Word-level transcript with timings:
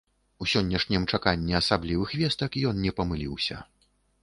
У 0.45 0.45
сённяшнім 0.53 1.03
чаканні 1.17 1.53
асаблівых 1.61 2.15
вестак 2.23 2.59
ён 2.73 2.83
не 2.89 2.97
памыліўся. 3.03 3.63